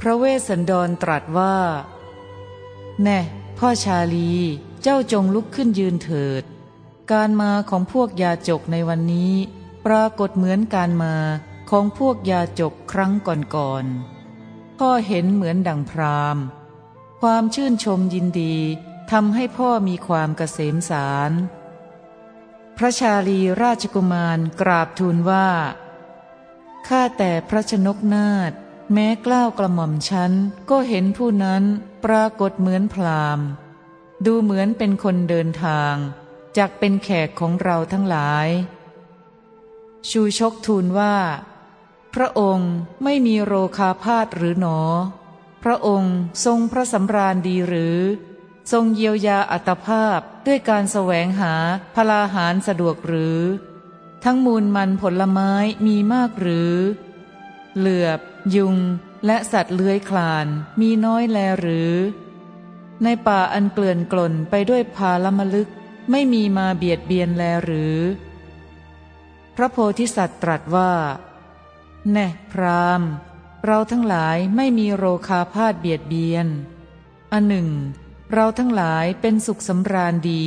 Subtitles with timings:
[0.00, 1.56] พระเวสสันดรตรัสว่า
[3.02, 3.20] แน่
[3.58, 4.32] พ่อชาลี
[4.82, 6.42] เจ้าจงลุกขึ้นยืนเถิด
[7.12, 9.34] การมาของพวกยาจกในวันนี้
[9.86, 11.14] ปรากฏเหมือนการมา
[11.70, 16.38] ของพวกยาจกครั้งก่อนๆพ่อเห็นเหมือนดังพราม
[17.20, 18.56] ความชื่นชมยินดี
[19.10, 21.32] ทำให้พ่อมีความเกษมสาร
[22.76, 25.48] พระชาลีราชกุมารกราบทูลว่า
[26.88, 28.52] ข้าแต่พระชนกนาถ
[28.92, 30.32] แม้กล้าวกระหม่อมฉัน
[30.70, 31.64] ก็เห็นผู้นั้น
[32.04, 33.40] ปรากฏเหมือนพราม
[34.26, 35.94] ดูเหมือนเป็นคนเดินทาง
[36.56, 38.48] จักเป็นแขกของเราทั้งหลาย
[40.10, 41.16] ชูชกทูลว่า
[42.14, 42.72] พระองค์
[43.04, 44.80] ไม่มีโรคาพาธหรือหนอ
[45.62, 47.98] พระองค์ทรงพระสำราญดีหรือ
[48.72, 51.54] ทรงเยียวยาอัตภาพด้วยการแสวงหา
[51.94, 53.40] พลาหารสะดวกหรือ
[54.24, 55.52] ทั้งมูลมันผลไม้
[55.86, 56.74] มีมากหรือ
[57.78, 58.20] เหลือบ
[58.56, 58.76] ยุง
[59.26, 60.46] และสัตว์เลื้อยคลาน
[60.80, 61.92] มีน้อยแลหรือ
[63.02, 65.68] ในป่าอันเกลื่อนกล่นไปด้วยพาลมลึก
[66.10, 67.98] ไม่มีมาเบียดเบียนแลหรือ
[69.56, 70.92] พระโพธิสัตว์ตรัสว่า
[72.12, 73.02] แน่พราม
[73.64, 76.46] เราทั้งหลายไม่มีโรคาพาธเบียดเบียน
[77.32, 77.68] อันหนึ่ง
[78.32, 80.46] เราทั้งหลายเป็นสุขสำราญดี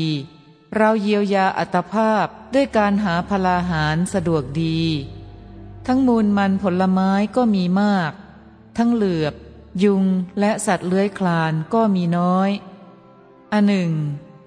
[0.75, 4.79] เราเยียวยาอัตภาพด้วยการหาพลาหารสะดวกดี
[5.87, 8.11] ทั้งมูลมันผลไม้ก็มีมาก
[8.77, 9.33] ทั้งเหลือบ
[9.83, 10.03] ยุง
[10.39, 12.49] และสัตว์เลื้อยคลานก็มีน้อย
[13.51, 13.91] อันหนึ่ง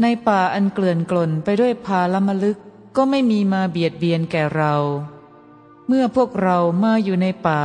[0.02, 2.58] ในป่าอันเกลื่อนกล่นไปด้วยพาลมลึก
[2.96, 4.74] ก็ไม่มีมาเบียดเบียนแก่เรา
[5.86, 7.64] เมื่อพวกเรามาอยู่ในป่า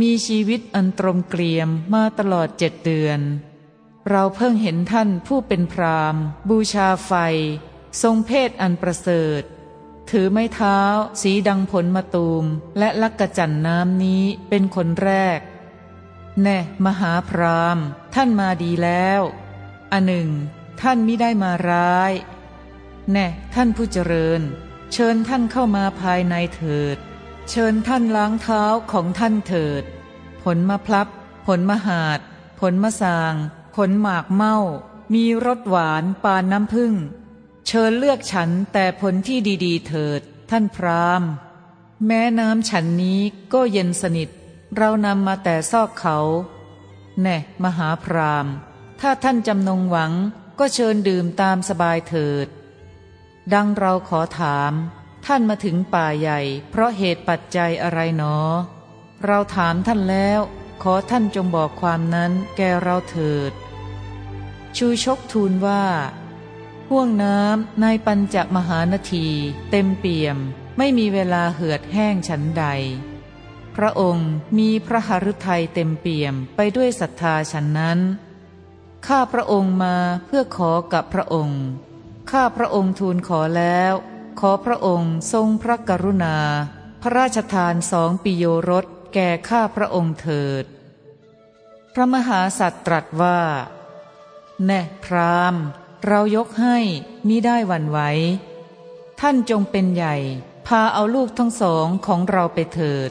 [0.00, 3.20] มีชีวิตอันตรมเกลียมมาตลอดเจ็ดเดือน
[4.10, 6.14] เราเพิ่งเห็นท่านผู้เป็นพราม
[6.48, 7.12] บูชาไฟ
[8.02, 9.42] ทรงเพศอันประเสริฐ
[10.10, 10.78] ถือไม้เท้า
[11.22, 12.44] สีดังผลมะตูม
[12.78, 15.40] และลักกระจันน้ำนี้เป็นคนแรก
[16.42, 17.78] แน่ มหาพราม
[18.14, 19.20] ท่านมาดีแล้ว
[19.92, 20.28] อันหนึ่ง
[20.80, 22.12] ท่านมิได้มาร้าย
[23.12, 24.40] แน่ ท่านผู้เจริญ
[24.92, 26.96] เชิญท่านเข้ามาภายในเถิด
[27.50, 29.82] เชิญท่านล้างเท้าของท่านเถิด
[30.42, 31.08] ผลมะพลับ
[31.46, 32.18] ผลมะหาด
[32.60, 33.34] ผลมะสาง
[33.76, 34.56] ผลหมากเมา
[35.14, 36.92] มีรสหวานปานน้ำผึ้ง
[37.70, 40.20] เชิญเลือกฉันแต่ผลที่ดีๆ เถิด
[40.50, 41.22] ท่านพราม
[42.06, 43.20] แม้น้ำฉันนี้
[43.52, 44.28] ก็เย็นสนิท
[44.76, 46.18] เรานำมาแต่ซอกเขา
[47.20, 48.46] แน่มหาพราม
[49.00, 50.12] ถ้าท่านจำนงหวัง
[50.58, 52.46] ก็เชิญดื่มตามสบายเถิด
[53.52, 54.72] ดังเราขอถาม
[55.26, 56.40] ท่านมาถึงป่าใหญ่
[56.70, 58.36] เพราะเหตุปัจจัยอะไรหนอ
[59.24, 60.40] เราถามท่านแล้ว
[60.82, 63.52] ขอท่านจงบอกความนั้นแกเราเถิด
[64.76, 65.84] ชูชกทูลว่า
[66.90, 69.26] ห่วงน้ำในปัญจมหานที
[69.70, 70.36] เต็มเปี่ยม
[70.78, 72.64] ไม่มีเวลาเหือดแห้งฉันใด
[73.76, 78.00] พระองค์มีพระหฤทัยเต็มเปี่ยมไปด้วยศรัทธาฉันนั้น
[79.06, 81.62] ข้าพระองค์มาเพื่อขอกับพระองค์
[82.30, 83.94] ข้าพระองค์ทูลขอแล้ว
[84.40, 86.36] ขอพระองค์ทรงพระกรุณา
[87.02, 88.84] พระราชทานสองปิโยรส
[89.14, 90.64] แก่ข้าพระองค์เถิด
[91.94, 93.38] พระมหาสัตว์ตรัสว่า
[94.64, 95.56] แน่พราม
[96.06, 96.78] เรายกให้
[97.28, 97.98] มิได้หวั่นไหว
[99.20, 100.16] ท่านจงเป็นใหญ่
[100.66, 103.10] พาเอาลูกทั้งสองของเราไปเถิด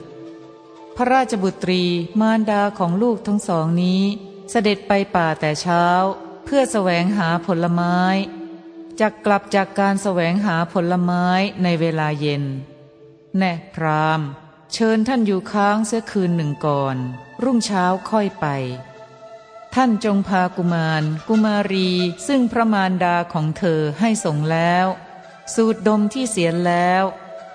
[0.96, 1.84] พระราชบุตรี
[2.20, 4.04] มารดาของลูกทั้งสองนี้
[4.50, 5.86] เสด็จไปป่าแต่เช้า
[6.46, 7.98] เพื่อแสวงหาผลไม้
[9.00, 11.26] จะกกลับจากการแสวงหาผลไม้
[11.64, 12.44] ในเวลาเย็น
[13.38, 14.22] แน่พราม
[14.74, 16.98] เชิญท่านอยู่ค้างเสียคืนหนึ่งก่อน
[17.44, 18.48] รุ่งเช้าค่อยไป
[19.80, 21.90] ท่านจงพากุมาร กุมารี
[22.28, 24.86] ซึ่งพระมารดาของเธอให้ส่งแล้ว
[25.54, 27.04] สูดดมที่เสียแล้ว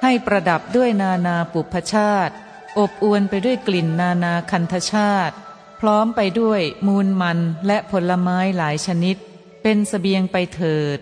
[0.03, 2.35] ให้ประดับด้วยนานาปุพชาติ
[2.79, 5.35] อบอวนไปด้วยกลิ่นนานาคันธชาติ
[5.81, 9.17] พร้อมไปด้วยมูลมันและผลไม้หลายชนิด
[9.63, 10.99] เป็นสเสบียงไปเถิด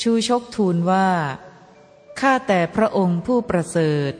[0.00, 1.08] ชูชกทูลว่า
[2.20, 4.12] ข้าแต่พระองค์ผู้ประเสริฐ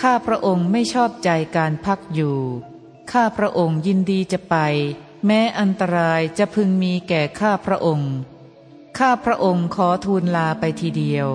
[0.00, 2.38] ข้าพระองค์ไม่ชอบใจการพักอยู่
[3.12, 4.56] ข้าพระองค์ยินดีจะไป
[5.26, 8.12] แม้อันตรายจะพึงมีแก่ข้าพระองค์
[8.98, 11.28] ข้าพระองค์ขอทูลลาไปทีเดียว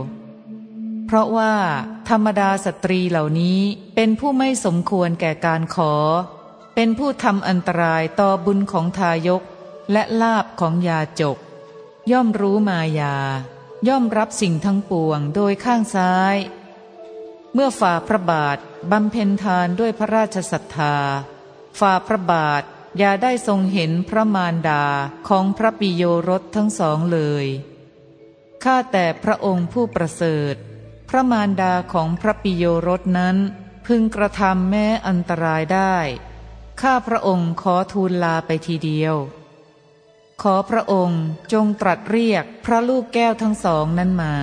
[1.06, 1.56] เพราะว่า
[2.10, 3.60] ธรรมดาสตรีเหล่านี้
[3.95, 5.94] เป็นผู้ไม่สมควรแก่การขอ
[6.75, 9.42] เป็นผู้ทำอันตรายต่อบุญของทายก
[9.92, 11.38] และลาบของยาจก
[12.12, 13.16] ย่อมรู้มายา
[13.88, 16.36] ย่อมรับสิ่งทั้งปวงโดยข้างซ้าย
[17.54, 18.57] เมื่อฝ่าพระบาท
[18.92, 20.95] บำเพ็ญทานด้วยพระราชศรัทธา
[21.80, 22.63] ฝ่าพระบาท
[22.98, 24.83] อย่าได้ทรงเห็นพระมารดา
[25.27, 27.45] ของพระปิโยรสทั้งสองเลย
[28.63, 30.56] ข้าแต่พระองค์ผู้ประเสริฐ
[31.10, 33.38] พระมารดาของพระปิโยรสนั้น
[33.86, 35.95] พึงกระทำแม้อันตรายได้
[36.81, 39.16] ข้าพระองค์ขอทูลลาไปทีเดียว
[40.42, 41.24] ขอพระองค์
[41.54, 44.36] จงตรัสเรียกพระลูกแก้วทั้งสองนั้นมา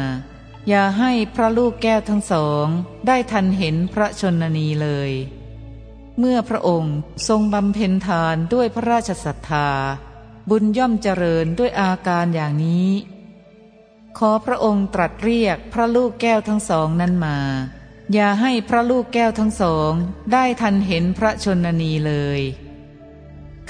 [0.68, 2.66] อย่าให้พระลูกแก้วทั้งสอง
[3.06, 5.10] ได้ทันเห็นพระชนนีเลย
[6.18, 6.96] เมื่อพระองค์
[7.28, 9.70] ทรงบำเพ็ญทานด้วยพระราชศรัทธา
[10.50, 12.90] บุญย่อมเจริญด้วยอาการอย่างนี้
[14.18, 17.38] ขอพระองค์ตรัสเรียกพระลูกแก้วทั้งสองนั้นมา
[18.12, 19.92] อย่าให้พระลูกแก้วทั้งสอง
[20.32, 22.40] ได้ทันเห็นพระชนนีเลย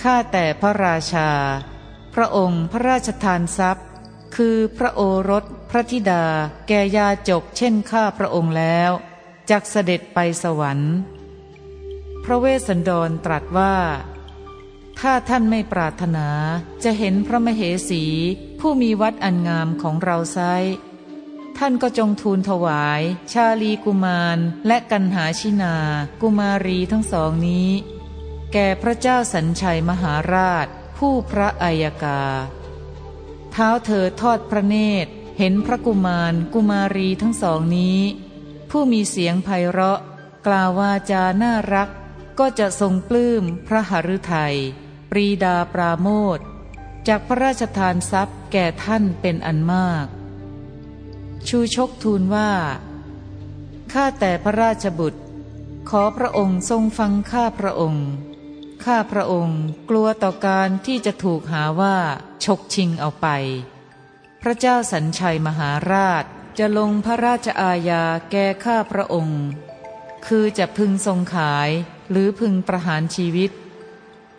[0.03, 1.31] ข้าแต่พระราชา
[2.15, 3.87] พระองค์พระราชทานทรัพย์
[4.37, 5.01] คือพระโอ
[5.31, 6.25] รสพระธิดา
[6.69, 8.91] แก่ยาจกเช่นข้าพระองค์แล้ว
[9.51, 10.95] จักเสด็จไปสวรรค์
[12.25, 13.77] พระเวสสันดรตรัสว่า
[15.01, 16.29] ถ้าท่านไม่ปรารถนา
[16.85, 18.05] จะเห็นพระมเหสี
[18.61, 20.39] ผู้มีวัดอันงามของเราไซ
[21.59, 23.03] ท่านก็จงทูลถวาย
[23.33, 25.77] ชาลีกุมาร และกันหาชินา
[26.21, 27.71] กุมารีทั้งสองนี้
[28.53, 30.67] แก่พระเจ้าสัญชัยมหาราช
[30.99, 32.23] ผู้พระอัยกา
[33.53, 38.01] เท้าเธอทอดพระเนตร เห็นพระกุมารกุมารีทั้งสองนี้
[38.71, 40.01] ผู้มีเสียงไพเราะ
[40.47, 41.89] กล่าววาจาน่ารัก
[42.39, 44.57] ก็จะทรงปลื้มพระหฤทยัย
[45.11, 46.39] ปรีดาปราโมท
[47.09, 50.07] จากพระราชทานทรัพย์แก่ท่านเป็นอันมาก
[51.49, 52.53] ชูชกทูลว่า
[53.93, 55.21] ข้าแต่พระราชบุตร
[55.89, 58.07] ขอพระองค์ทรงฟังข้าพระองค์
[58.85, 61.97] ข้าพระองค์กลัวต่อการที่จะถูกหาว่า
[62.45, 63.27] ชกชิงเอาไป
[64.43, 66.25] พระเจ้าสัญชัยมหาราช
[66.59, 69.43] จะลงพระราชอาญาแก่ข้าพระองค์
[70.27, 71.71] คือจะพึงทรงขาย
[72.13, 73.51] หรือพึงประหารชีวิต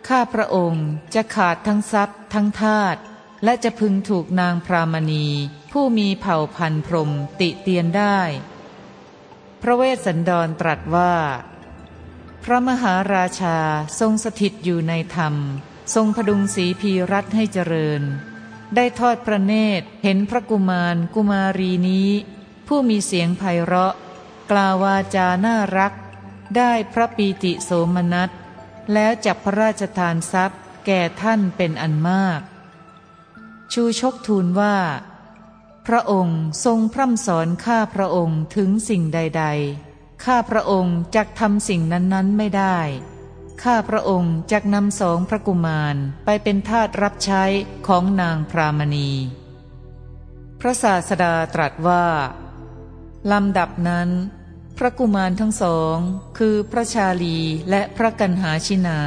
[0.08, 2.96] ข้าพระองค์จะขาดทั้งทรัพย์ ทั้งทาต
[3.44, 5.26] และจะพึงถูกนางพรามณี
[5.72, 7.10] ผู้มีเผ่าพันธุ์พรม
[7.40, 8.18] ติเตียนได้
[9.62, 11.14] พระเวสสันดรตรัสว่า
[12.44, 13.58] พระมหาราชา
[14.00, 15.34] ทรงสถิตอยู่ในธรรม
[15.94, 18.02] ทรงพดุงสีพีรัตให้เจริญ
[18.74, 22.10] ได้ทอดพระเนตรเห็นพระกุมารกุมารีนี้
[22.66, 23.94] ผู้มีเสียงไพเราะ
[24.50, 25.92] กล่าววาจาน่ารัก
[26.56, 28.30] ได้พระปีติโสมนัส
[28.92, 32.40] แล้วจับพระราชทานทรัพย์แก่ท่านเป็นอันมาก
[33.72, 34.76] ชูชกทูลว่า
[35.86, 39.44] พระองค์ทรงพร่ำสอนข้าพระองค์ถึงสิ่งใด
[39.84, 42.78] ๆ ข้าพระองค์จักทำสิ่งนั้นๆไม่ได้
[43.62, 47.44] ข้าพระองค์จักนำสองพระกุมารไปเป็นทาสรับใช้
[47.86, 49.10] ของนางพรามณี
[50.60, 52.06] พระศาสดาตรัสว่า
[53.32, 54.10] ลำดับนั้น
[54.78, 55.96] พระกุมารทั้งสอง
[56.38, 57.38] คือพระชาลี
[57.70, 59.00] และพระกันหาชินา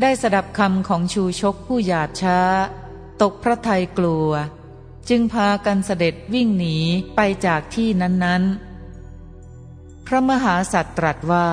[0.00, 2.38] ได้สดับคำของชูชกผู้หยาบช้า
[3.22, 4.30] ตกพระทัยกลัว
[5.08, 6.76] จึงพากันเสด็จวิ่งหนี
[7.16, 11.48] ไปจากที่นั้นๆ พระมหาสัตว์ตรัสว่า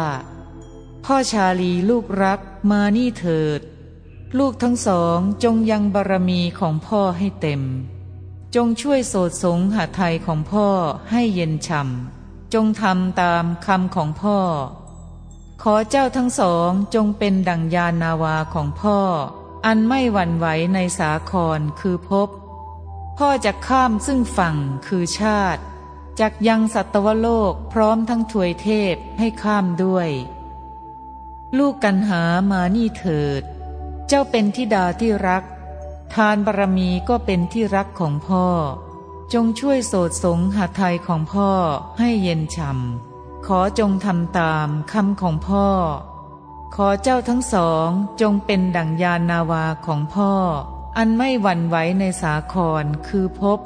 [1.05, 2.39] พ่อชาลีลูกรัก
[2.71, 3.61] มานี่เถิด
[4.39, 7.61] ลูกทั้งสองจงยังบารมีของพ่อให้เต็ม
[8.55, 10.67] จงช่วยโสดสงหาไทยของพ่อ
[11.11, 12.20] ให้เย็นช่ำ
[12.53, 14.39] จงทำตามคำของพ่อ
[15.61, 18.99] ขอเจ้าทั้งสองจงเป็นดั่งยานนาวาของพ่อ
[19.65, 22.29] อันไม่หวั่นไหวในสาครคือพบ
[23.17, 24.55] พ่อจะข้ามซึ่งฝั่ง
[24.87, 25.61] คือชาติ
[26.19, 30.09] จากยังสัตวโลกพร้อมทั้งถวยเทพให้ข้ามด้วย
[31.57, 33.41] ลูกกันหามานี่เถิด
[34.07, 35.43] เจ้าเป็นทิดาที่รัก
[36.13, 38.45] ทานบารมีก็เป็นที่รักของพ่อ
[39.33, 41.51] จงช่วยโสดสงหาไทยของพ่อ
[41.99, 45.67] ให้เย็นฉ่ำ ขอจงทำตามคำของพ่อ
[46.75, 47.87] ขอเจ้าทั้งสอง
[48.21, 50.33] จงเป็นดั่งยานนาวาของพ่อ
[50.97, 53.59] อันไม่หวั่นไหวในสาครคือพบ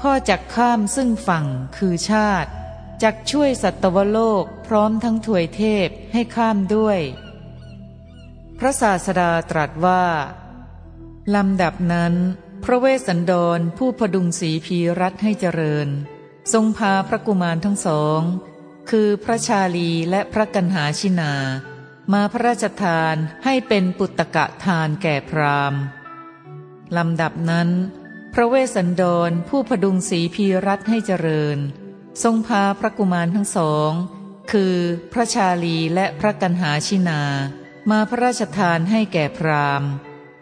[0.00, 2.50] พ่อจักข้ามซึ่งฝั่งคือชาติ
[3.02, 6.98] จักช่วยสัตวโลกพร้อมทั้งถวยเทพให้ข้ามด้วย
[8.58, 10.04] พระศาสดาตรัสว่า
[11.34, 12.14] ลำดับนั้น
[12.68, 15.88] พระเวสสันดรผู้พดุงสีพีรัตให้เจริญ
[16.52, 18.20] ทรงพาพระกุมารทั้งสอง
[18.90, 21.32] คือพระชาลีและพระกันหาชินา
[22.12, 25.80] มาพระราชทานให้เป็นปุตตะทานแก่พราหมณ์
[26.96, 27.68] ลำดับนั้น
[28.34, 31.58] พระเวสสันดรผู้พดุงสีพีรัตให้เจริญ
[32.22, 33.92] ทรงพาพระกุมารทั้งสอง
[34.52, 34.76] คือ
[35.12, 37.22] พระชาลีและพระกันหาชินา
[37.90, 39.90] มาพระราชทานให้แก่พราหมณ์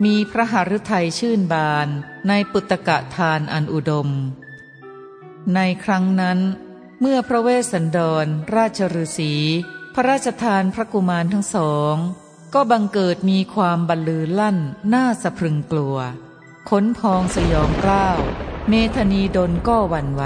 [0.05, 1.91] มีพระหฤทัยชื่นบาน
[2.29, 4.09] ในปุตตะทานอันอุดม
[5.55, 6.39] ในครั้งนั้น
[7.01, 8.27] เมื่อพระเวสสันดร
[8.57, 9.33] ราชฤาษี
[9.95, 11.95] พระราชทานพระกุมารทั้งสอง
[12.55, 14.59] ก็บังเกิดมีความบรรลือลั่น
[14.93, 15.97] น่าสะพรึงกลัว
[16.69, 18.19] ขนพองสยองกล้าว
[18.69, 20.23] เมธนีดนก็หวั่นไหว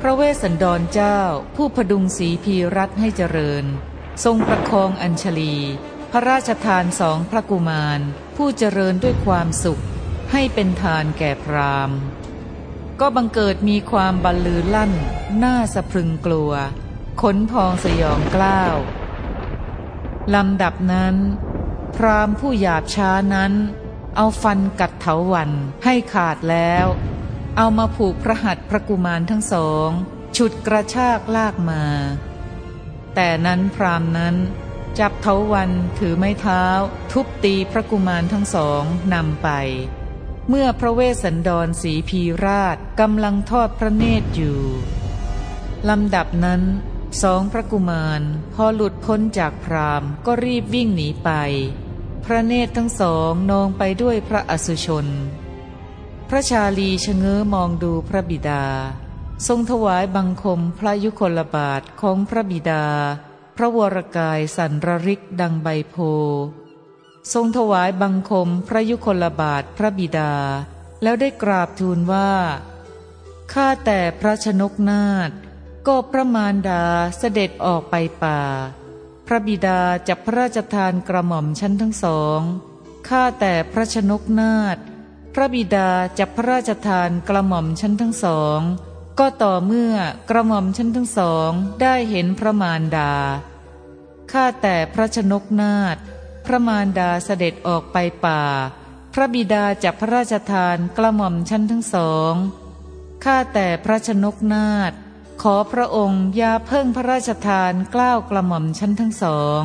[0.00, 1.18] พระเวสสันดรเจ้า
[1.56, 3.64] ผู้พดุงสีพีรัตให้เจริญ
[4.24, 5.54] ทรงประคองอัญชลี
[6.10, 8.00] พระราชทานสองพระกุมาร
[8.36, 9.82] ผู้เจริญด้วยความสุข
[10.32, 11.90] ให้เป็นทานแก่พราม
[13.00, 14.92] ก็บังเกิดมีความบรรลือลั่น
[15.38, 16.52] หน้าสะพรึงกลัว
[17.22, 18.76] ขนพองสยองกล้าว
[20.34, 21.16] ลำดับนั้น
[21.96, 23.52] พรามผู้หยาบช้านั้น
[24.16, 25.50] เอาฟันกัดเถาวัน
[25.84, 26.86] ให้ขาดแล้ว
[27.56, 29.88] เอามาผูกพระหัตถ์พระกุมารทั้งสอง
[30.36, 31.84] ฉุดกระชากลากมา
[33.14, 34.36] แต่นั้นพรามนั้น
[34.98, 36.62] จับเถาวันถือไม้เท้า
[37.12, 38.82] ทุบตีพระกุมารทั้งสอง
[39.14, 39.48] นำไป
[40.48, 44.58] เมื่อพระเวสสันดรสีพีราชกำลังทอดพระเนตรอยู่
[45.88, 46.62] ลำดับนั้น
[47.22, 48.22] สองพระกุมาร
[48.54, 51.30] พอหลุดพ้นจากพรามก็รีบวิ่งหนีไป
[52.24, 55.06] พระเนตรทั้งสองนองไปด้วยพระอสุชน
[56.28, 58.64] พระชาลีชะเง้อมองดูพระบิดา
[59.46, 62.84] ทรงถวายบังคมพระยุคลบาทของพระบิดา
[63.56, 65.96] พระวรกายสันระริกดังใบโพ
[67.32, 70.34] ทรงถวายบังคมพระยุคลบาทพระบิดา
[71.02, 72.32] แล้วได้กราบทูลว่า
[73.52, 75.30] ข้าแต่พระชนกนาถ
[75.86, 76.84] ก็พระมารดา
[77.18, 78.40] เสด็จออกไปป่า
[79.26, 82.40] พระบิดาจับพระราชทานกระหม่อมชั้นทั้งสอง
[83.08, 84.76] ข้าแต่พระชนกนาถ
[85.34, 88.60] พระบิดาจับพระราชทานกระหม่อมชั้นทั้งสอง
[89.18, 89.94] ก็ต่อเมื่อ
[90.30, 91.50] กระหม่อมชั้นทั้งสอง
[91.82, 93.12] ได้เห็นพระมารดา
[94.32, 95.96] ข้าแต่พระชนกนาถ
[96.46, 97.96] พระมารดาเสด็จออกไป
[98.26, 98.42] ป่า
[99.12, 102.34] พระบิดาจับพระราชทานกระหม่อมชั้นทั้งสอง
[103.24, 104.92] ข้าแต่พระชนกนาถ
[105.42, 109.62] ขอพระองค์อย่าเพิ่งพระราชทานกล้าวกระหม่อมชั้นทั้งสอง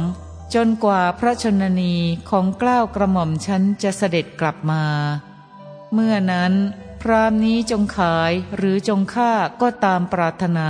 [0.53, 1.95] จนกว่าพระชนนี
[2.29, 4.83] ของกล้าวกระหม่อมชั้นจะเสด็จกลับมา
[5.93, 6.53] เมื่อนั้น
[7.01, 9.31] พรามนี้จงขายหรือจงฆ่า
[9.61, 10.69] ก็ตามปรารถนา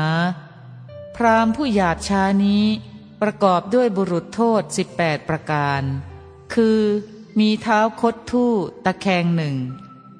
[1.15, 2.63] พรามผู้หยาดช้านี้
[3.21, 4.61] ประกอบด้วยบุรุษโทษ
[4.95, 5.81] 18 ประการ
[6.53, 6.81] คือ
[7.39, 8.53] มีเท้าคดทู่
[8.85, 9.55] ตะแคงหนึ่ง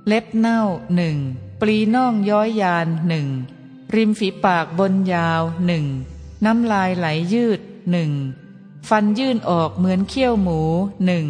[0.07, 0.61] เล็บเน่า
[0.95, 1.17] หนึ่ง
[1.61, 3.27] ปลีน่องย้อยยานหนึ่ง
[3.95, 5.85] ริมฝีปากบนยาวหนึ่ง
[6.45, 7.59] น้ำลายไหลยืด
[7.91, 8.11] หนึ่ง
[8.89, 10.59] ฟันยื่นออกเหมือนเขี้ยวหมู
[11.05, 11.25] หนึ่ง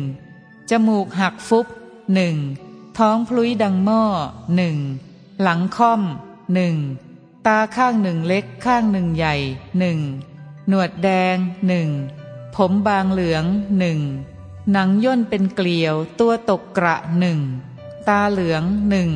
[0.70, 1.68] จมูกหักฟุบ
[2.14, 2.36] หนึ่ง
[2.98, 4.04] ท้องพลุยดังหม้อ
[4.56, 4.78] หนึ่ง
[5.42, 6.02] หลังค่อม
[6.54, 6.76] หนึ่ง
[7.48, 9.36] ตาข้างหนึ่งเล็กข้างหนึ่งใหญ่
[9.80, 10.00] หนึ่ง
[10.68, 11.36] หนวดแดง
[11.68, 11.90] หนึ่ง
[12.56, 13.46] ผมบางเหลือง
[13.80, 14.00] หนึ่ง
[14.72, 17.40] หนังย่นเป็นเกลียว ตัวตกกระหนึ่ง
[18.08, 19.10] ตาเหลืองหนึ่ง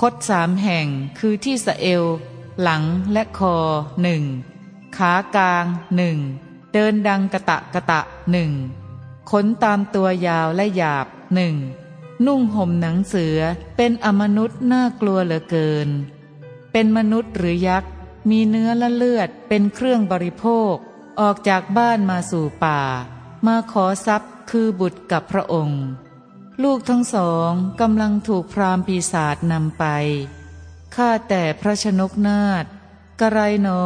[0.00, 0.86] คดสามแห่ง
[1.18, 2.04] คือที่สะเอว
[2.60, 2.82] หลัง
[3.12, 3.56] และคอ
[4.02, 4.22] หนึ่ง
[4.96, 5.64] ขากลาง
[5.96, 6.18] หนึ่ง
[6.72, 8.00] เดินดังกะตะกะตะ
[8.32, 8.50] หนึ่ง
[9.30, 11.54] ขนตามตัวยาวและหยาบหนึ่ง
[12.26, 13.38] นุ่งห่มหนังเสือ
[13.76, 15.88] เป็นอมนุษย์น่ากลัวเหลือเกิน
[16.72, 17.91] เป็นมนุษย์หรือยักษ์
[18.30, 20.74] มีเนื้อและเลือดเป็นเครื่องบริโภค
[21.20, 22.80] ออกจากบ้านมาสู่ป่า
[23.46, 25.82] มาขอทรัพย์คือบุตรกับพระองค์
[26.62, 27.50] ลูกทั้งสอง
[27.80, 29.84] กำลังถูกพรามปีศาจนำไป
[30.94, 32.64] ข้าแต่พระชนกนาถ
[33.20, 33.82] กระไรหนอ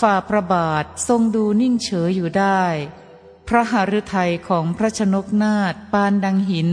[0.00, 2.62] ฝ่าพระบาททรงดูนิ่งเฉยอยู่ได้
[3.48, 6.70] พระหฤทัยของพระชนกนาถปานดังหิน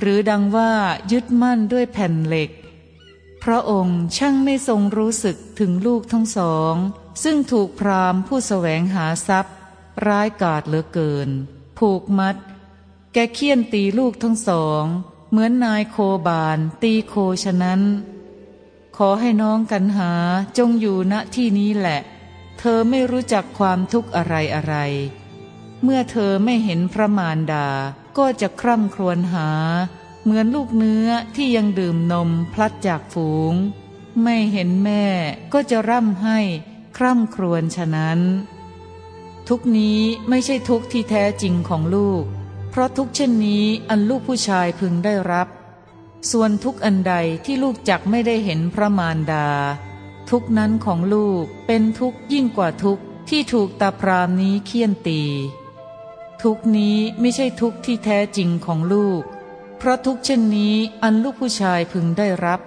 [0.00, 0.72] หรือดังว่า
[1.12, 2.50] ยึดมั่นด้วยแผ่นเหล็ก
[3.50, 6.74] พระองค์ช่างไม่ทรงรู้สึกถึงลูกทั้งสอง
[7.22, 9.54] ซึ่งถูกพรามผู้สแสวงหาทรัพย์
[10.06, 11.28] ร้ายกาจเหลือเกิน
[11.78, 12.36] ผูกมัด
[13.12, 14.84] แกเคี่ยนตีลูกทั้งสอง
[15.30, 17.82] เหมือนนายโคบานตีโคฉะนั้น
[18.96, 20.12] ขอให้น้องกันหา
[20.58, 22.00] จงอยู่ณที่นี้แหละ
[22.58, 24.74] เธอไม่รู้จักความทุกข์อะไรอะไร
[25.82, 27.68] เมื่อเธอไม่เห็นพระมารดา
[28.18, 29.48] ก็จะคร่ำครวญหา
[30.26, 33.54] เหมือนลูกเนื้อที่ยังดื่มนมพลัดจากฝูง
[34.22, 35.04] ไม่เห็นแม่
[35.52, 36.38] ก็จะร่ำให้
[36.96, 38.20] คร่ำครวญฉะนั้น
[39.48, 42.24] ทุกนี้ไม่ใช่ทุกที่แท้จริงของลูก
[42.70, 45.48] เพราะทุกเช่นนี้อันลูกผู้ชายพึงได้รับ
[46.30, 47.14] ส่วนทุกอันใด
[47.44, 49.48] ที่ลูกจักไม่ได้เห็นพระมารดา
[50.30, 55.22] ทุกนั้นของลูกเป็นทุกยิ่งกว่าทุกที่ถูกตาพรามนี้เคี่ยนตี
[56.42, 59.22] ทุกนี้ไม่ใช่ทุกที่แท้จริงของลูก
[59.78, 62.60] เพราะทุกเช่นนี้อันลูกผู้ชายพึงได้รับ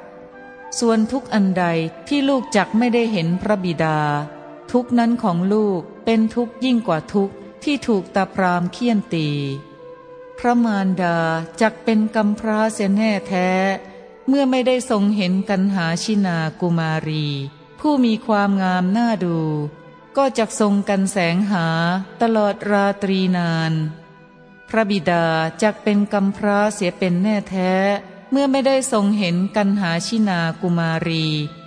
[0.80, 1.66] ส่วนทุกอันใด
[2.08, 4.00] ที่ลูกจักไม่ได้เห็นพระบิดา
[4.72, 7.32] ทุกนั้นของลูกเป็นทุกยิ่งกว่าทุก
[7.64, 9.30] ที่ถูกตาพรามเคี่ยนตี
[10.40, 11.18] พระมารดา
[11.62, 13.50] จักเป็นกำพร้าเสียแน่แท้
[14.28, 17.28] เมื่อไม่ได้ทรงเห็นกันหาชินากุมารี
[17.80, 19.40] ผู้มีความงามน่าดู
[20.18, 21.66] ก็จักทรงกันแสงหา
[22.22, 23.74] ตลอดราตรีนาน
[24.70, 25.26] พระบิดา
[25.62, 27.74] จักเป็นกำพร้าเสียเป็นแน่แท้
[28.32, 31.26] เมื่อไม่ได้ทรงเห็นกันหาชินากุมารี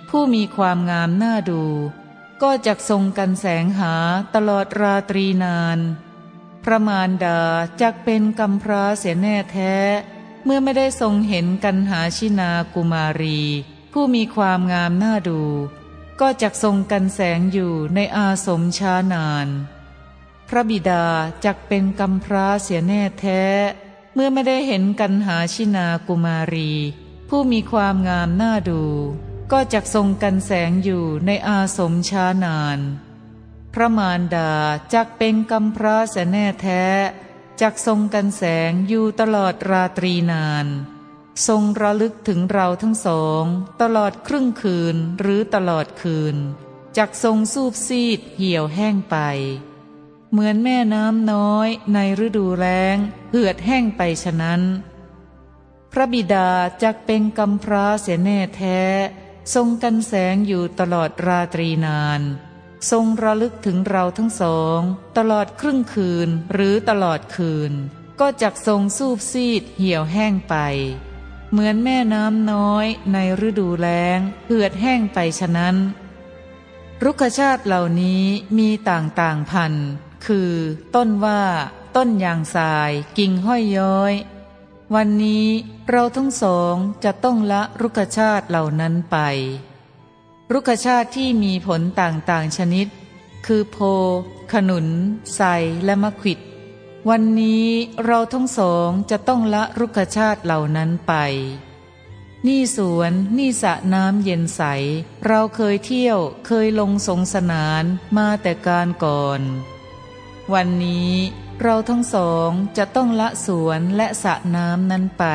[0.09, 1.63] ผู้มีความงามน่าดู
[2.41, 3.93] ก็จักทรงกันแสงหา
[4.35, 5.79] ตลอดราตรีนาน
[6.63, 7.39] พระมารดา
[7.81, 9.73] จักเป็นกำพร้าเสียแน่แท้
[10.43, 13.39] เมื่อไม่ได้ทรงเห็นกันหาชินากุมารี
[13.91, 15.41] ผู้มีความงามน่าดู
[16.19, 19.47] ก็จักทรงกันแสงอยู่ในอาสมช้านาน
[20.55, 21.05] ระบิดา
[21.45, 23.43] จักเป็นกำพร้าเสียแน่แท้
[24.13, 26.71] เมื่อไม่ได้เห็นกันหาชินากุมารี
[27.29, 28.83] ผู้มีความงามน่าดู
[29.51, 32.79] ก็จักทรงกันแสงอยู่ในอาสมช้านาน
[33.73, 34.51] พระมารดา
[34.93, 36.83] จักเป็นกำพร้าเสแน่แท้
[37.61, 40.67] จักทรงกันแสงอยู่ตลอดราตรีนาน
[41.47, 43.43] ทรงระลึกถึงเราทั้งสอง
[43.81, 46.35] ตลอดครึ่งคืนหรือตลอดคืน
[46.97, 49.17] จักทรงสูบซีดเหี่ยวแห้งไป
[50.35, 52.97] เหมือนแม่น้ำน้อยในฤดูแล้ง
[53.31, 54.61] เหือดแห้งไปฉะนั้น
[55.91, 56.49] พระบิดา
[56.83, 58.79] จักเป็นกำพร้าเสียแน่แท้
[59.53, 62.21] ทรงกันแสงอยู่ตลอดราตรีนาน
[62.91, 64.79] ทรงระลึกถึงเราทั้งสอง
[65.17, 67.71] ตลอดครึ่งคืนหรือตลอดคืน
[68.19, 70.55] ก็จักทรงสูบซีดเหี่ยวแห้งไป
[71.51, 75.75] เหมือนแม่น้ำน้อยในฤดูแล้งเหือดแห้งไปฉะนั้น
[77.03, 78.23] รุกชาติเหล่านี้
[78.57, 79.73] มีต่างๆพัน
[80.25, 80.53] คือ
[80.95, 81.43] ต้นว่า
[81.95, 84.13] ต้นยางทราย กิ่งห้อยย้อย
[84.95, 85.47] วันนี้
[85.89, 89.17] เราทั้งสองจะต้องละรุกชาติเหล่านั้นไป
[90.53, 92.87] รุกชาติที่มีผลต่างๆชนิด
[93.45, 93.77] คือโพ
[94.51, 94.87] ขนุน
[95.33, 95.47] ไทร
[95.85, 96.39] และมะขิด
[97.09, 97.67] วันนี้
[98.05, 101.13] เราทั้งสองจะต้องละรุกชาติเหล่านั้นไป
[102.47, 104.61] นี่สวนนี่สระน้ำเย็นใส
[105.25, 107.83] เราเคยเที่ยวเคยลงสงสนาน
[108.17, 109.41] มาแต่การก่อน
[110.51, 111.13] วันนี้
[111.61, 115.25] เราทั้งสองจะต้องละสวนและสระน้ำนั้นไป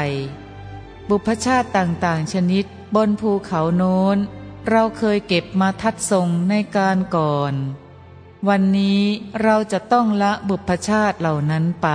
[1.08, 2.64] บุพชาติต่างๆ ชนิด
[2.96, 4.16] บนภูเขาโน้น
[4.68, 7.54] เราเคยเก็บมาทัดทรงในการก่อน
[8.48, 9.02] วันนี้
[9.42, 11.88] เราจะต้องละบุพชาติเหล่านั้นไป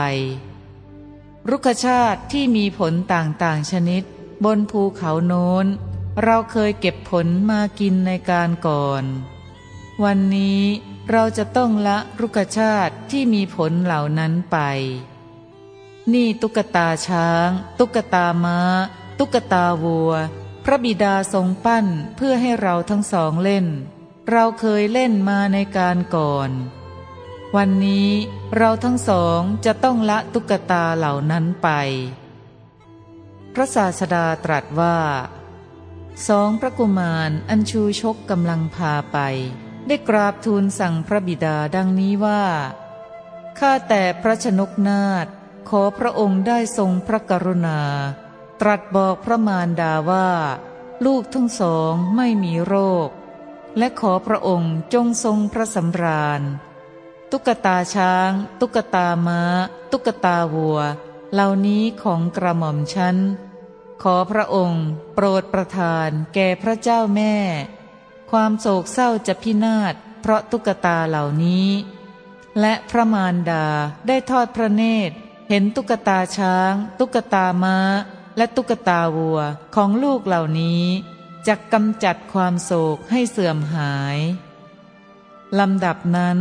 [1.49, 4.03] รุกชาติที่มีผลต่างๆ ชนิด
[4.45, 5.65] บนภูเขาโน้น
[6.23, 9.03] เราเคยเก็บผลมากินในการก่อน
[10.03, 10.61] วันนี้
[11.11, 14.57] เราจะต้องละรุกชาติที่มีผลเหล่านั้นไป
[16.13, 18.59] นี่ตุ๊กตาช้าง ตุ๊กตาม้า
[19.19, 20.13] ตุ๊กตาวัว
[20.63, 21.85] พระบิดาทรงปั้น
[22.15, 23.65] เพื่อให้เราทั้งสองเล่น
[24.29, 26.51] เราเคยเล่นมาในการก่อน
[27.55, 28.09] วันนี้
[28.55, 31.69] เราทั้งสองจะต้องละตุ๊กตาเหล่านั้นไป
[33.53, 34.97] พระศาสดาตรัสว่า
[36.27, 39.17] สองพระกุมารอัญชูชกกำลังพาไป
[39.87, 42.43] ได้กราบทูลสั่งพระบิดาดังนี้ว่า
[43.59, 45.27] ข้าแต่พระชนกนาถ
[45.69, 47.79] ขอพระองค์ได้ทรงพระกรุณา
[48.61, 50.29] ตรัสบอกพระมารดาว่า
[51.05, 52.75] ลูกทั้งสองไม่มีโร
[53.07, 53.09] ค
[53.77, 56.41] และขอพระองค์จงทรงพระสำราญ
[57.31, 59.41] ตุ๊กตาช้าง ตุ๊กตาม้า
[59.91, 60.79] ตุ๊กตาวัว
[61.33, 63.17] เหล่านี้ของกระหม่อมฉัน
[64.03, 67.35] ขอพระองค์ โปรดประทานแก่พระเจ้าแม่
[68.37, 71.69] ความโศกเศร้าจะพินาศเพราะตุ๊กตาเหล่านี้
[72.59, 73.65] และพระมารดา
[74.07, 75.15] ได้ทอดพระเนตร
[75.49, 77.77] เห็นตุ๊กตาช้าง ตุ๊กตาม้า
[78.37, 79.39] และตุ๊กตาวัว
[79.75, 80.83] ของลูกเหล่านี้
[81.47, 84.17] จะกำจัดความโศกให้เสื่อมหาย
[85.59, 86.39] ลำดับนั้น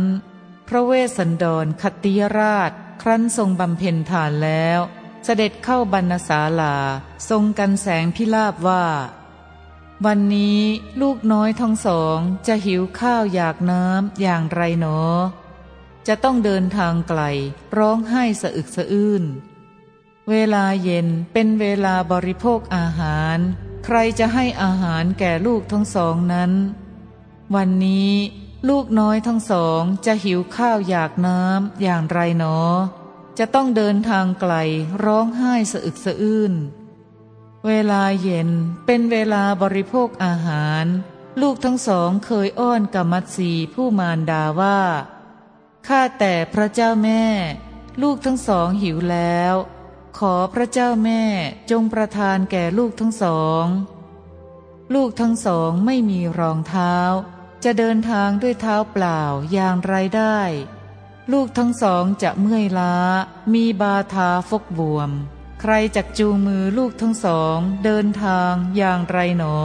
[0.67, 4.79] พระเวสสันดรคติยราช ครั้นทรงบำเพ็ญทานแล้ว
[5.25, 6.75] เสด็จเข้าบรรณศาลา
[7.29, 8.85] ทรงกันแสงพิลาบว่า
[10.05, 10.61] วันนี้
[11.01, 14.99] ลูกน้อยทั้งสองจะหิวข้าวอยากน้ำอย่างไรหนอ
[16.07, 17.21] จะต้องเดินทางไกล
[17.77, 19.23] ร้องไห้สะอึกสะอื้น
[20.29, 23.37] เวลาเย็นเป็นเวลาบริโภคอาหาร
[23.85, 26.51] ใครจะให้อาหารแก่ลูกทั้งสองนั้น
[27.55, 28.13] วันนี้
[28.69, 32.57] ลูกน้อยทั้งสองจะหิวข้าวอยากน้ำอย่างไรหนอ
[33.39, 34.53] จะต้องเดินทางไกล
[35.03, 36.53] ร้องไห้สะอึกสะอื้น
[37.67, 38.49] เวลาเย็น
[38.85, 40.85] เป็นเวลาบริโภคอาหาร
[41.41, 44.79] ลูกทั้งสองเคยอ้อนกามัตสีผู้มารดาว่า
[45.87, 47.25] ข้าแต่พระเจ้าแม่
[48.01, 49.55] ลูกทั้งสองหิวแล้ว
[50.17, 51.23] ขอพระเจ้าแม่
[51.71, 53.65] จงประทานแก่ลูกทั้งสอง
[54.93, 56.95] ลูกทั้งสองไม่มีรองเท้า
[57.63, 59.21] จะเดินทางด้วยเท้าเปล่า
[59.51, 60.39] อย่างไรได้
[61.31, 62.95] ลูกทั้งสองจะเมื่อยล้า
[63.53, 65.11] มีบาทาฟกบวม
[65.65, 69.57] ใครจักจูงมือลูกทั้งสอง เดินทางอย่างไรหนอ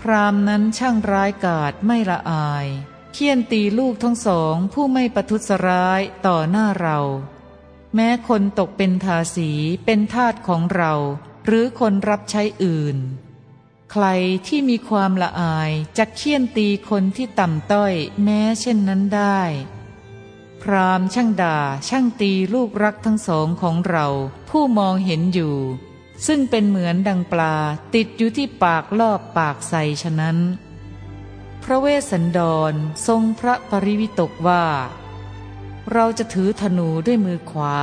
[0.00, 2.66] พรามนั้นช่างร้ายกาจไม่ละอาย
[3.12, 6.98] เคี่ยนตีลูกทั้งสองผู้ไม่ประทุษร้ายต่อหน้าเรา
[7.94, 9.50] แม้คนตกเป็นทาสี
[9.84, 10.94] เป็นทาสของเรา
[11.46, 12.96] หรือคนรับใช้อื่น
[13.92, 14.06] ใคร
[14.46, 17.92] ที่มีความละอายจะเคี่ยนตีคนที่ต่ำต้อย
[18.24, 19.40] แม้เช่นนั้นได้
[20.70, 24.06] พรามช่างด่าช่างตีลูกรักทั้งสองของเรา
[24.50, 25.56] ผู้มองเห็นอยู่
[26.26, 27.54] ซึ่งเป็นเหมือนดังปลา
[27.94, 30.38] ติดอยู่ที่ปากรอบปากใสฉะนั้น
[31.62, 32.72] พระเวสสันดร
[33.06, 34.64] ทรงพระปริวิตกว่า
[35.92, 37.76] เราจะถือธนูด้วยมือขวา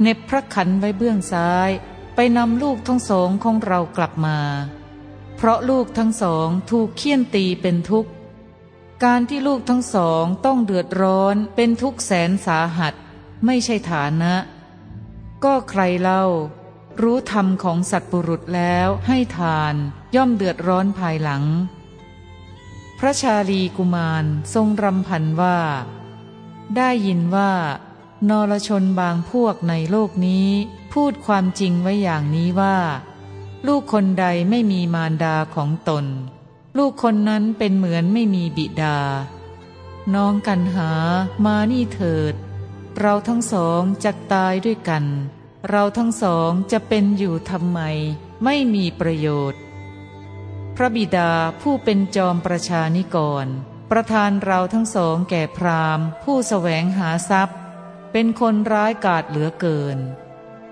[0.00, 1.70] เน็บพระขันไว้เบื้องซ้าย
[2.14, 4.38] ไปนำลูกทั้งสองของเรากลับมา
[5.36, 8.10] เพราะลูกทั้งสองถูกเคี่ยนตีเป็นทุกข์
[9.06, 12.94] การที่ลูกทั้งสองต้องเดือดร้อนเป็นทุกแสนสาหัส
[13.46, 14.34] ไม่ใช่ฐานะ
[15.44, 16.24] ก็ใครเล่า
[17.02, 19.74] รู้ธรรมของสัตว์ปุรุษแล้วให้ทาน
[20.14, 21.44] ย่อมเดือดร้อนภายหลัง
[22.98, 25.58] พระชาลีกุมารทรงรำพันว่า
[26.76, 27.52] ได้ยินว่า
[28.28, 30.48] นรชนบางพวกในโลกนี้
[30.92, 32.78] พูดความจริงไว้อย่างนี้ว่า
[33.66, 36.06] ลูกคนใดไม่มีมารดาของตน
[36.76, 38.98] ลูกคนนั้นเป็นเหมือนไม่มีบิดา
[40.14, 40.90] น้องกันหา
[41.44, 42.34] มานี่เถิด
[42.98, 45.04] เราทั้งสองจะตายด้วยกัน
[45.68, 47.80] เราทั้งสองจะเป็นอยู่ทำไม
[48.44, 49.60] ไม่มีประโยชน์
[50.76, 53.46] พระบิดาผู้เป็นจอมประชานิกร
[53.90, 57.58] ประทานเราทั้งสองแก่พราหมณ์ ผู้สแสวงหาทรัพย์
[58.12, 59.98] เป็นคนร้ายกาจเหลือเกิน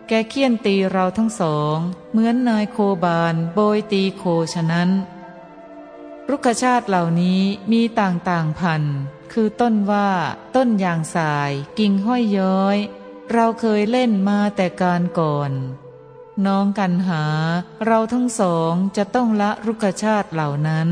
[0.09, 1.77] แกเคี่ยนตีเราทั้งสอง
[2.11, 4.91] เหมือนนายโคบานโบยตีโคฉะนั้น
[6.31, 8.83] รุกชาติเหล่านี้มีต่างๆพัน
[9.33, 10.11] คือต้นว่า
[10.57, 12.77] ต้นยางสาย กิ่งห้อยย้อย
[13.33, 15.53] เราเคยเล่นมาแต่การก่อน
[16.47, 17.25] น้องกันหา
[17.87, 20.89] เราทั้งสองจะต้องละรุกชาติเหล่านั้น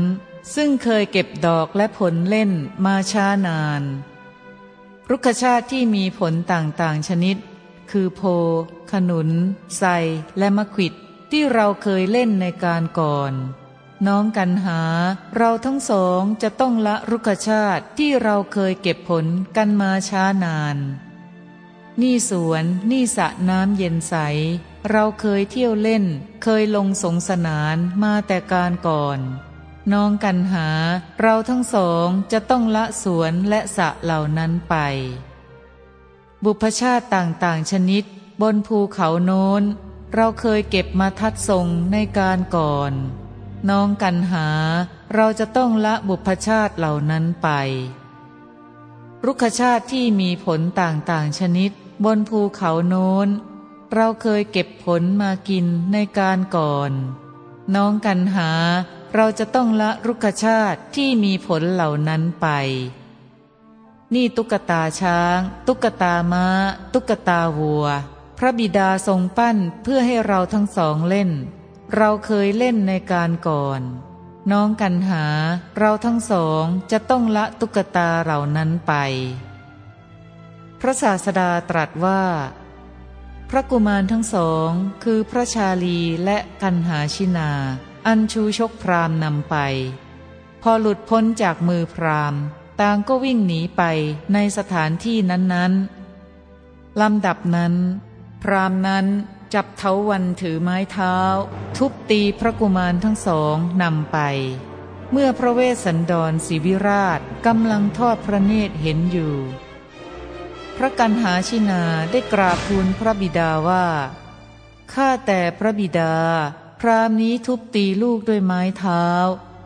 [0.55, 2.51] ซึ่งเคยเก็บดอกและผลเล่น
[2.85, 3.83] มาช้านาน
[5.09, 7.37] รุกชาติที่มีผลต่างๆชนิด
[7.91, 8.21] คือโพ
[8.91, 9.29] ขนุน
[9.75, 9.89] ไทร
[10.37, 10.93] และมะขิด
[11.31, 13.33] ที่เราเคยเล่นในการก่อน
[14.05, 14.81] น้องกันหา
[15.37, 19.25] เราทั้งสองจะต้องละรุกชาติที่เราเคยเก็บผล
[19.57, 20.77] กันมาช้านาน
[22.01, 24.15] นี่สวนนี่สระน้ำเย็นใส
[24.89, 26.05] เราเคยเที่ยวเล่น
[26.43, 29.19] เคยลงสงสนานมาแต่การก่อน
[29.93, 30.67] น้องกันหา
[31.21, 34.75] เราทั้งสองจะต้องละสวนและสระเหล่านั้นไป
[36.43, 38.03] บุพชาติต่างๆชนิด
[38.41, 39.63] บนภูเขาโน้น
[40.13, 42.93] เราเคยเก็บมาทัดทรงในการก่อน
[43.69, 44.47] น้องกันหา
[45.15, 47.49] เราจะต้องละบุพชาติเหล่านั้นไป
[49.25, 51.71] รุกชาติที่มีผลต่างๆชนิด
[52.05, 53.27] บนภูเขาโน้น
[53.93, 56.91] เราเคยเก็บผลมากินในการก่อน
[57.75, 58.51] น้องกันหา
[59.15, 62.47] เราจะต้องละรุกชาติที่มีผลเหล่านั้นไป
[64.13, 66.45] นี่ตุ๊กตาช้าง ตุ๊กตามา้า
[66.93, 67.85] ตุ๊กตาวัว
[68.37, 71.29] พระบิดาทรงปั้นเพื่อให้เราทั้งสองเล่น
[71.95, 73.81] เราเคยเล่นในการก่อน
[74.51, 75.25] น้องกันหา
[75.77, 78.93] เราทั้งสองจะต้องละตุ๊กตาเหล่านั้นไป
[80.79, 82.23] พระศาสดาตรัสว่า
[83.49, 84.69] พระกุมารทั้งสอง
[85.03, 87.51] คือพระชาลีและกันหาชินา
[88.07, 89.55] อันชูชกพรามนำไป
[90.61, 92.35] พอหลุดพ้นจากมือพราม
[92.79, 93.83] ต่างก็วิ่งหนีไป
[94.33, 97.73] ในสถานที่นั้นๆลำดับนั้น
[98.43, 99.05] พรามนั้น
[99.53, 101.15] จับเทาวันถือไม้เท้า
[101.77, 104.17] ทุบตีพระกุมารทั้งสองนำไป
[105.11, 109.35] เมื่อพระเวสสันดรศิวิราชกำลังทอดพระเนตรเห็นอยู่
[110.77, 113.85] พระกันหาชินาได้กราบทูลพระบิดาว่า
[114.93, 116.15] ข้าแต่พระบิดา
[116.79, 119.03] พรามนี้ทุบตีลูกด้วยไม้เท้า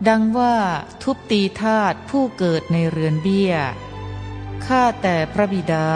[0.08, 0.56] ดังว่า
[1.04, 3.54] ทุบตีทาตผู้เกิดในเรือนเบี้ย
[4.66, 5.90] ข้าแต่พระบิดา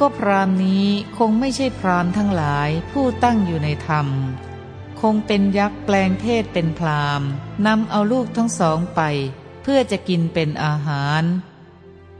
[0.00, 0.86] ก็พรามนี้
[1.18, 4.06] คงไม่ใช่พรามทั้งหลายผู้ตั้งอยู่ในธรรม
[5.00, 7.22] คงเป็นยักษ์แปลงเพศเป็นพราม
[7.66, 9.00] นำเอาลูกทั้งสองไป
[9.62, 11.22] เพื่อจะกินเป็นอาหาร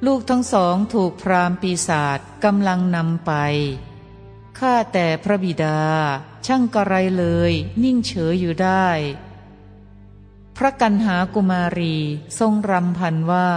[0.07, 3.33] ลูกทั้งสองถูกพรามปีศาจกำลังนำไป
[4.59, 5.81] ข้าแต่พระบิดา
[6.47, 8.89] ช่างกระไรเลย นิ่งเฉยอยู่ได้
[10.57, 11.97] พระกันหากุมารี
[12.39, 13.51] ทรงรำพันว่า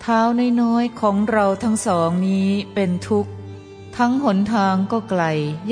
[0.00, 0.20] เท้า
[0.60, 3.32] น้อยๆของเราทั้งสองนี้เป็นทุกข์
[3.96, 5.22] ทั้งหนทางก็ไกล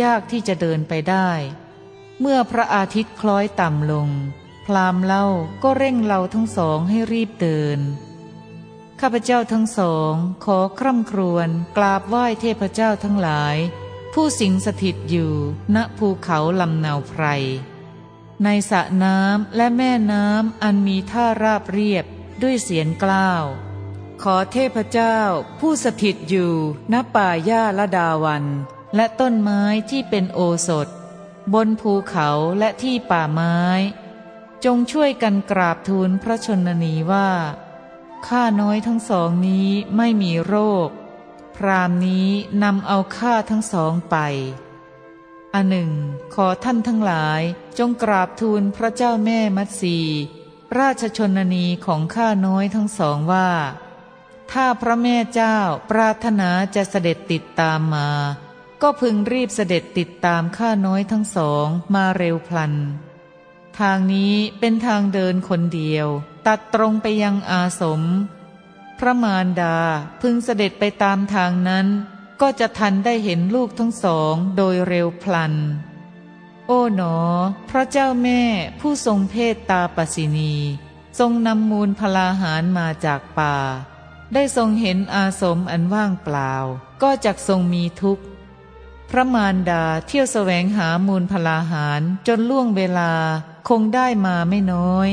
[0.03, 1.31] ยากที่จะเดินไปได้
[2.21, 4.09] เมื่อพระอาทิตย์คล้อยต่ำลง
[4.67, 5.27] พรามเล่า
[5.63, 7.81] ก็เร่งเราทั้งสองให้รีบเดิน
[9.01, 10.15] ข้าพเจ้าทั้งสอง
[10.45, 13.57] ขอคร่ำครวญกราบไหว้เทพเจ้าทั้งหลาย
[14.13, 15.33] ผู้สิงสถิตอยู่
[15.75, 17.25] ณภูเขาลำนาวไพร
[18.45, 22.05] ในสระน้ำและแม่น้ำอันมีท่าราบเรียบ
[22.43, 23.45] ด้วยเสียงกล้าว
[24.23, 25.19] ขอเทพเจ้า
[25.61, 26.53] ผู้สถิตอยู่
[26.93, 28.45] ณป่าหญ้าละดาวัน
[28.97, 30.89] และต้นไม้ที่เป็นโอสถ
[31.55, 32.29] บนภูเขา
[32.59, 33.57] และที่ป่าไม้
[34.65, 37.31] จงช่วยกันกราบทูลพระชนนีว่า
[38.27, 40.55] ข้าน้อยทั้งสองนี้ไม่มีโร
[40.87, 40.93] คพ
[41.57, 42.29] พรามนี้
[42.63, 44.17] นำเอาข้าทั้งสองไป
[45.55, 45.91] อันหนึ่ง
[46.35, 47.41] ขอท่านทั้งหลาย
[47.79, 49.99] จงกราบทูลพระเจ้าแม่มัตสี
[50.79, 53.49] ราชชนนีของข้าน้อยทั้งสองว่า
[54.53, 55.57] ถ้าพระแม่เจ้า
[55.91, 58.09] ปรารถนาจะเสด็จติดตามมา
[58.83, 62.75] ก็พึงรีบเสด็จติดตามข้าน้อยทั้งสองมาเร็วพลัน
[63.79, 66.07] ทางนี้เป็นทางเดินคนเดียว
[66.47, 68.03] ตัดตรงไปยังอาสม
[68.99, 69.79] พระมารดา
[70.21, 71.87] พึงเสด็จไปตามทางนั้น
[72.41, 75.55] ก็จะทันได้เห็นลูกทั้งสองโดยเร็วพลัน
[76.67, 77.17] โอ๋หนอ
[77.71, 78.43] พระเจ้าแม่
[78.81, 80.55] ผู้ทรงเพศตาปสินี
[81.19, 83.57] ทรงนำมูลพลาหารมาจากป่า
[84.35, 86.53] ได้ทรงเห็นอาสมอันว่างเปล่า
[87.03, 88.25] ก็จักทรงมีทุกข์
[89.11, 93.13] พระมารดาเที่ยวแสวงหามูลพลาหารจนล่วงเวลา
[93.69, 95.11] คงได้มาไม่น้อย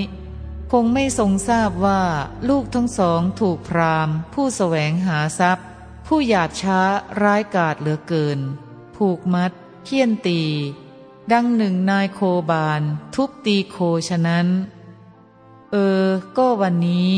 [0.72, 2.02] คงไม่ทรงทราบว่า
[2.50, 5.68] ลูกทั้งสองถูกพรามผู้แสวงหาทรัพย์
[6.08, 6.82] ผู้หยาดช้า
[7.22, 8.40] ร้ายกาจเหลือเกิน
[8.96, 9.52] ผูกมัด
[9.86, 10.42] เคี่ยนตี
[11.32, 12.82] ดังหนึ่งนายโคบาน
[13.16, 13.78] ทุบตีโค
[14.10, 14.48] ฉะนั้น
[15.72, 16.06] เออ
[16.38, 17.14] ก็วันนี้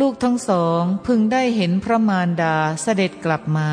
[0.00, 3.70] ลูกทั้งสองพึงได้เห็นพระมารดาเสด็จกลับมา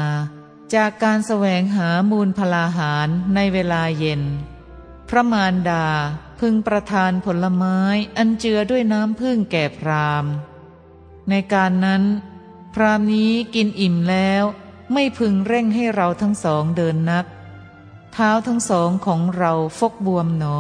[0.75, 4.21] จากการแสวงหามูลพลาหารในเวลาเย็น
[5.09, 5.88] พระมารดา
[6.39, 7.79] พึงประทานผลไม้
[8.17, 10.25] อันเจือด้วยน้ำพึ่งแก่พราม
[11.29, 12.03] ในการนั้น
[12.73, 14.43] พรามนี้กินอิ่มแล้ว
[14.93, 17.25] ไม่พึงเร่งให้เราทั้งสองเดินนัก
[18.13, 20.59] เท้าทั้งสองของเราฟกบวมหนอ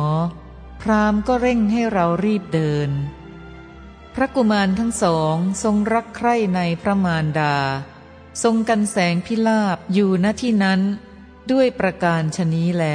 [0.81, 2.89] พรามก็เร่งให้เรารีบเดิน
[4.17, 7.55] พระกุมารทั้งสองทรงรักใคร่ในพระมารดา
[8.43, 10.81] ทรงกันแสงพิลาบอยู่ณที่นั้น
[11.51, 12.85] ด้วยประการชนี้แล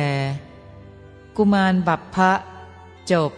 [1.37, 2.33] กุมารบัพพะ
[3.13, 3.33] จบ